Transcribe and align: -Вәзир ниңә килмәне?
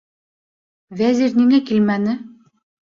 -Вәзир 1.03 1.39
ниңә 1.43 1.61
килмәне? 1.71 2.21